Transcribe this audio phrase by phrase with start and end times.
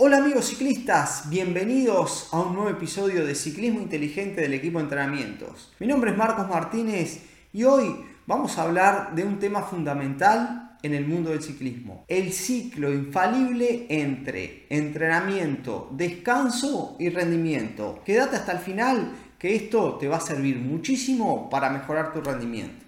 [0.00, 5.72] Hola amigos ciclistas, bienvenidos a un nuevo episodio de Ciclismo Inteligente del equipo de entrenamientos.
[5.80, 10.94] Mi nombre es Marcos Martínez y hoy vamos a hablar de un tema fundamental en
[10.94, 18.00] el mundo del ciclismo, el ciclo infalible entre entrenamiento, descanso y rendimiento.
[18.04, 22.87] Quédate hasta el final que esto te va a servir muchísimo para mejorar tu rendimiento.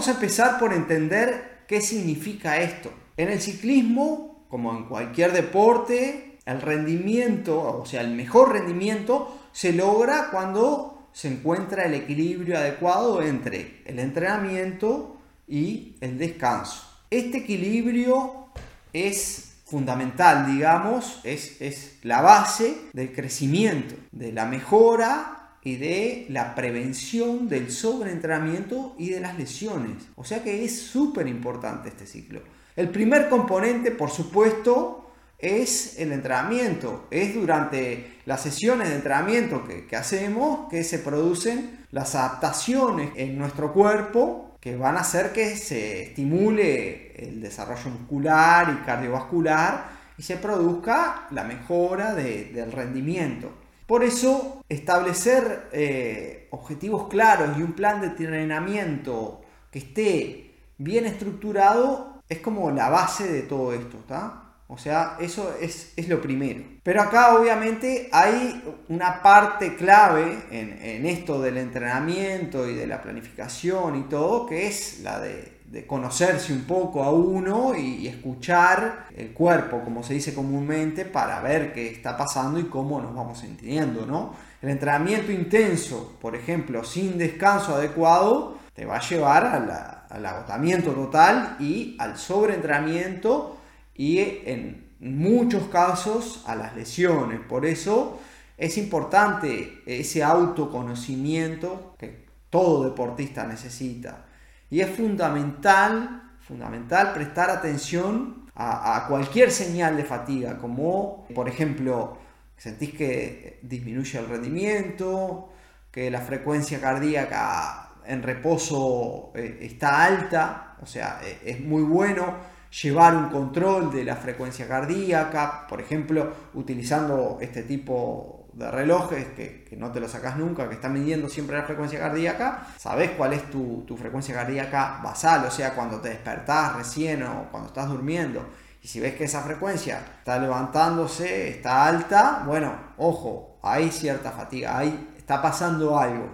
[0.00, 2.90] Vamos a empezar por entender qué significa esto.
[3.18, 9.74] En el ciclismo, como en cualquier deporte, el rendimiento, o sea, el mejor rendimiento, se
[9.74, 16.82] logra cuando se encuentra el equilibrio adecuado entre el entrenamiento y el descanso.
[17.10, 18.46] Este equilibrio
[18.94, 26.54] es fundamental, digamos, es, es la base del crecimiento, de la mejora y de la
[26.54, 30.08] prevención del sobreentrenamiento y de las lesiones.
[30.16, 32.40] O sea que es súper importante este ciclo.
[32.76, 37.06] El primer componente, por supuesto, es el entrenamiento.
[37.10, 43.72] Es durante las sesiones de entrenamiento que, hacemos que se producen las adaptaciones en nuestro
[43.72, 50.36] cuerpo que van a hacer que se estimule el desarrollo muscular y cardiovascular y se
[50.36, 53.50] produzca la mejora del rendimiento.
[53.90, 59.40] Por eso, establecer eh, objetivos claros y un plan de entrenamiento
[59.72, 64.44] que esté bien estructurado es como la base de todo esto, ¿está?
[64.68, 66.62] O sea, eso es, lo primero.
[66.84, 73.96] Pero acá obviamente hay una parte clave en, esto del entrenamiento y de la planificación
[73.96, 79.32] y todo, que es la de de conocerse un poco a uno y, escuchar el
[79.32, 84.04] cuerpo, como se dice comúnmente, para ver qué está pasando y cómo nos vamos sintiendo,
[84.04, 84.34] ¿no?
[84.60, 91.56] El entrenamiento intenso, por ejemplo, sin descanso adecuado, te va a llevar al agotamiento total
[91.60, 93.56] y al sobreentrenamiento
[93.94, 97.38] y en muchos casos a las lesiones.
[97.40, 98.18] Por eso
[98.58, 104.24] es importante ese autoconocimiento que todo deportista necesita
[104.70, 112.18] y es fundamental, fundamental prestar atención a, cualquier señal de fatiga, como por ejemplo,
[112.56, 115.50] sentís que disminuye el rendimiento,
[115.90, 122.36] que la frecuencia cardíaca en reposo eh, está alta, o sea, e, es muy bueno
[122.82, 129.76] llevar un control de la frecuencia cardíaca, por ejemplo, utilizando este tipo de relojes que,
[129.76, 133.48] no te lo sacas nunca, que están midiendo siempre la frecuencia cardíaca, sabes cuál es
[133.50, 138.44] tu, frecuencia cardíaca basal, o sea, cuando te despertás recién o cuando estás durmiendo.
[138.82, 144.78] Y si ves que esa frecuencia está levantándose, está alta, bueno, ojo, hay cierta fatiga,
[144.78, 146.30] ahí está pasando algo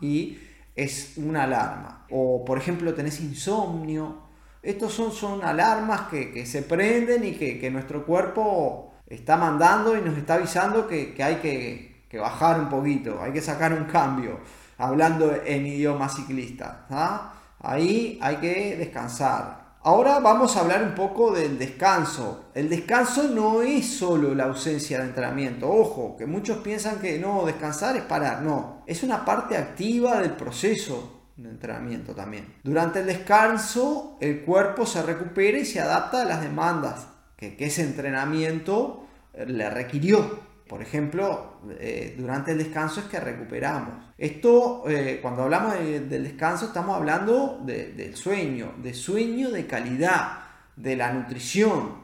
[0.00, 0.38] y
[0.76, 2.06] es una alarma.
[2.10, 4.30] O por ejemplo tenés insomnio,
[4.62, 10.00] estos son, son alarmas que, se prenden y que, que nuestro cuerpo está mandando y
[10.00, 14.40] nos está avisando que, hay que, bajar un poquito, hay que sacar un cambio,
[14.78, 16.86] hablando en idioma ciclista.
[16.90, 17.34] ¿ah?
[17.60, 19.60] Ahí hay que descansar.
[19.82, 22.50] Ahora vamos a hablar un poco del descanso.
[22.54, 25.70] El descanso no es solo la ausencia de entrenamiento.
[25.70, 28.42] Ojo, que muchos piensan que no, descansar es parar.
[28.42, 32.54] No, es una parte activa del proceso de entrenamiento también.
[32.62, 37.06] Durante el descanso, el cuerpo se recupera y se adapta a las demandas
[37.40, 40.50] que, ese entrenamiento eh, le requirió.
[40.68, 43.94] Por ejemplo, eh, durante el descanso es que recuperamos.
[44.16, 50.44] Esto, eh, cuando hablamos del descanso, estamos hablando del sueño, de sueño de calidad,
[50.76, 51.98] de la nutrición,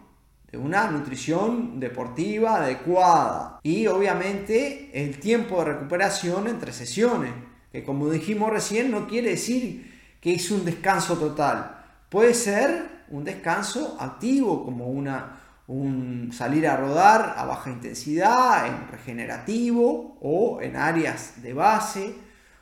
[0.51, 3.61] de una nutrición deportiva adecuada.
[3.63, 7.33] Y obviamente el tiempo de recuperación entre sesiones,
[7.71, 11.85] que como dijimos recién, no quiere decir que es un descanso total.
[12.09, 18.89] Puede ser un descanso activo, como una, un salir a rodar a baja intensidad, en
[18.89, 22.15] regenerativo o en áreas de base,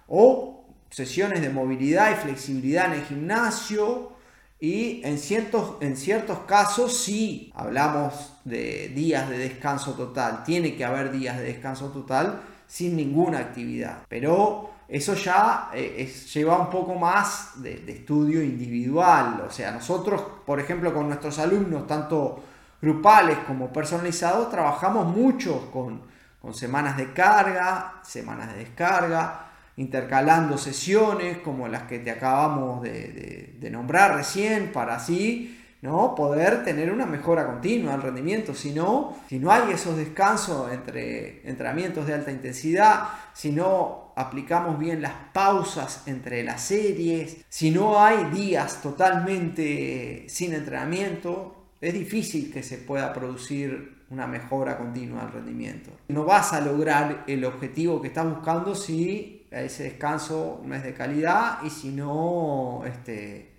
[0.09, 4.13] o sesiones de movilidad y flexibilidad en el gimnasio.
[4.61, 10.43] Y en ciertos, en ciertos casos sí hablamos de días de descanso total.
[10.45, 13.99] Tiene que haber días de descanso total sin ninguna actividad.
[14.09, 19.45] Pero eso ya eh, lleva un poco más de, estudio individual.
[19.47, 22.43] O sea, nosotros, por ejemplo, con nuestros alumnos, tanto
[22.81, 26.13] grupales como personalizados, trabajamos mucho con,
[26.53, 29.47] semanas de carga, semanas de descarga,
[29.77, 36.15] intercalando sesiones como las que te acabamos de, nombrar recién, para así ¿no?
[36.15, 38.55] poder tener una mejora continua del rendimiento.
[38.55, 44.79] Si no, si no hay esos descansos entre entrenamientos de alta intensidad, si no aplicamos
[44.79, 52.51] bien las pausas entre las series, si no hay días totalmente sin entrenamiento, es difícil
[52.51, 55.91] que se pueda producir una mejora continua del rendimiento.
[56.09, 60.95] No vas a lograr el objetivo que estás buscando si ese descanso no es de
[60.95, 63.53] calidad y si no este,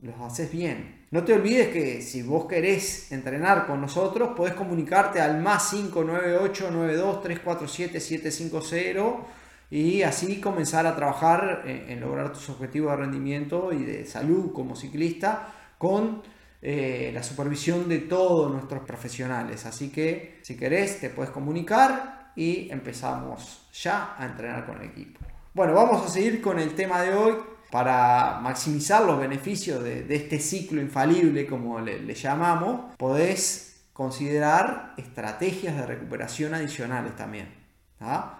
[0.00, 0.99] los haces bien.
[1.10, 6.70] No te olvides que si vos querés entrenar con nosotros, podés comunicarte al más 598
[6.70, 9.26] 92 347 750
[9.70, 14.76] y así comenzar a trabajar en, lograr tus objetivos de rendimiento y de salud como
[14.76, 15.48] ciclista
[15.78, 16.22] con
[16.62, 19.66] eh, la supervisión de todos nuestros profesionales.
[19.66, 25.18] Así que si querés te puedes comunicar y empezamos ya a entrenar con el equipo.
[25.54, 27.34] Bueno, vamos a seguir con el tema de hoy
[27.70, 35.86] para maximizar los beneficios de, este ciclo infalible, como le, llamamos, podés considerar estrategias de
[35.86, 37.48] recuperación adicionales también,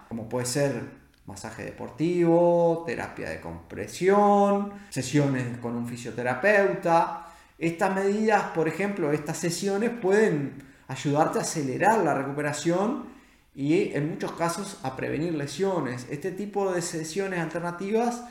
[0.09, 7.27] como puede ser masaje deportivo, terapia de compresión, sesiones con un fisioterapeuta.
[7.57, 13.05] Estas medidas, por ejemplo, estas sesiones pueden ayudarte a acelerar la recuperación
[13.53, 16.07] y en muchos casos a prevenir lesiones.
[16.09, 18.23] Este tipo de sesiones alternativas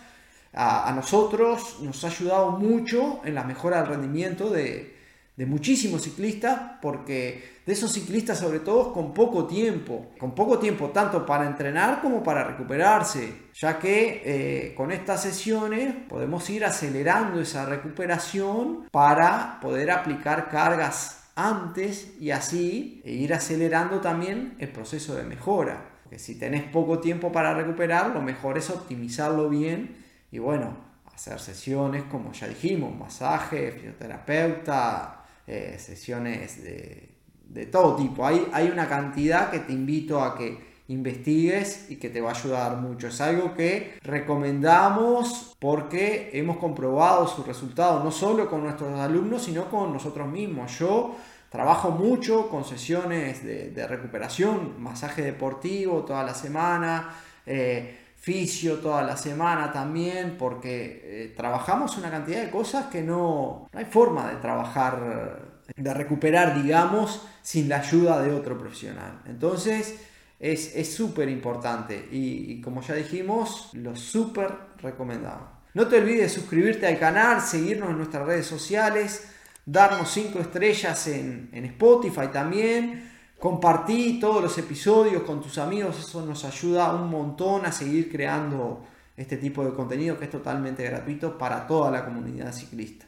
[0.53, 4.99] a, nosotros nos ha ayudado mucho en la mejora del rendimiento de,
[5.47, 11.25] muchísimos ciclistas, porque de esos ciclistas sobre todo con poco tiempo, con poco tiempo tanto
[11.25, 17.65] para entrenar como para recuperarse, ya que eh, con estas sesiones podemos ir acelerando esa
[17.65, 25.87] recuperación para poder aplicar cargas antes y así ir acelerando también el proceso de mejora.
[26.03, 30.77] Porque si tenés poco tiempo para recuperar, lo mejor es optimizarlo bien y bueno,
[31.15, 38.25] hacer sesiones, como ya dijimos, masaje, fisioterapeuta, eh, sesiones de, todo tipo.
[38.25, 42.35] Hay, hay una cantidad que te invito a que investigues y que te va a
[42.35, 43.09] ayudar mucho.
[43.09, 49.71] Es algo que recomendamos porque hemos comprobado su resultado no solo con nuestros alumnos, sino
[49.71, 50.79] con nosotros mismos.
[50.79, 51.17] Yo
[51.49, 57.11] trabajo mucho con sesiones de, recuperación, masaje deportivo toda la semana.
[57.47, 63.67] Eh, fisio toda la semana también, porque eh, trabajamos una cantidad de cosas que no,
[63.73, 69.23] no hay forma de trabajar, de recuperar, digamos, sin la ayuda de otro profesional.
[69.27, 69.99] Entonces,
[70.39, 75.49] es súper importante y, y, como ya dijimos, lo súper recomendamos.
[75.75, 79.29] No te olvides de suscribirte al canal, seguirnos en nuestras redes sociales,
[79.67, 83.10] darnos 5 estrellas en, en Spotify también
[83.41, 88.85] Compartí todos los episodios con tus amigos, eso nos ayuda un montón a seguir creando
[89.17, 93.07] este tipo de contenido que es totalmente gratuito para toda la comunidad ciclista.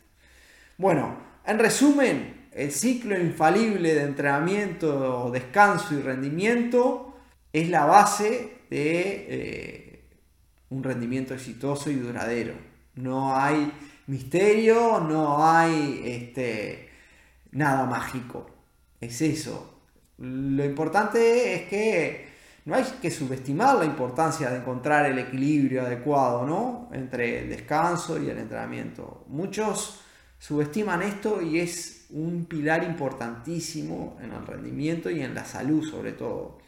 [0.79, 7.15] Bueno, en resumen, el ciclo infalible de entrenamiento, descanso y rendimiento
[7.53, 10.05] es la base de eh,
[10.71, 12.55] un rendimiento exitoso y duradero.
[12.95, 13.71] No hay
[14.07, 16.89] misterio, no hay este,
[17.51, 18.47] nada mágico.
[18.99, 19.82] Es eso,
[20.23, 22.29] lo importante es que
[22.65, 26.89] no hay que subestimar la importancia de encontrar el equilibrio adecuado ¿no?
[26.93, 29.25] entre el descanso y el entrenamiento.
[29.27, 30.01] Muchos
[30.39, 36.13] subestiman esto y es un pilar importantísimo en el rendimiento y en la salud sobre
[36.13, 36.59] todo.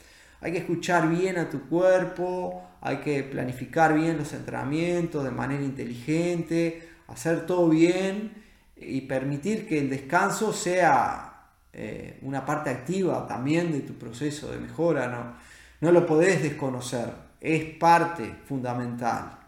[0.41, 5.63] Hay que escuchar bien a tu cuerpo, hay que planificar bien los entrenamientos de manera
[5.63, 8.33] inteligente, hacer todo bien
[8.77, 11.34] y permitir que el descanso sea
[11.77, 15.35] eh, una parte activa también de tu proceso de mejora, no,
[15.81, 19.39] no lo podés desconocer, es parte fundamental.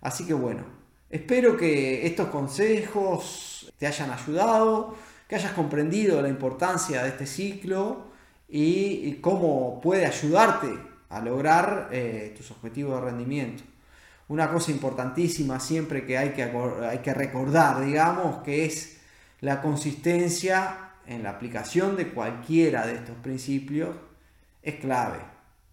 [0.00, 0.64] Así que bueno,
[1.10, 4.96] espero que estos consejos te hayan ayudado,
[5.28, 8.06] que hayas comprendido la importancia de este ciclo
[8.48, 10.78] y, cómo puede ayudarte
[11.10, 13.62] a lograr eh, tus objetivos de rendimiento.
[14.28, 18.98] Una cosa importantísima siempre que hay que, hay que recordar, digamos, que es
[19.40, 23.96] la consistencia en la aplicación de cualquiera de estos principios
[24.62, 25.18] es clave.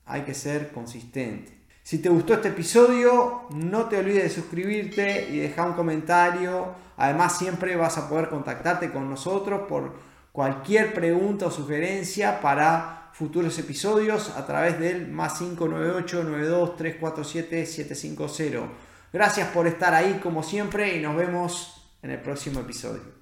[0.06, 1.58] Hay que ser consistente.
[1.84, 6.76] Si te gustó este episodio, no te olvides de suscribirte y dejar un comentario.
[6.98, 9.94] Además, siempre vas a poder contactarte con nosotros por
[10.34, 18.74] cualquier pregunta o sugerencia para futuros episodios a través del más 598 92 347 750.
[19.14, 23.16] Gracias por estar ahí como siempre y nos vemos en el próximo episodio.